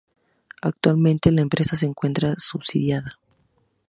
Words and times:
Actualmente 0.63 1.31
la 1.31 1.41
empresa 1.43 1.75
se 1.75 1.85
encuentra 1.85 2.33
subsidiada. 2.39 3.19